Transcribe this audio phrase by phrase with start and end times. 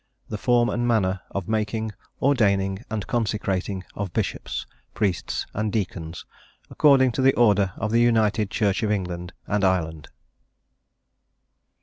[0.29, 1.91] THE FORM AND MANNER OF MAKING,
[2.21, 6.25] ORDAINING, AND CONSECRATING OF BISHOPS, PRIESTS, AND DEACONS,
[6.71, 10.07] ACCORDING TO THE ORDER OF THE UNITED CHURCH OF ENGLAND AND IRELAND.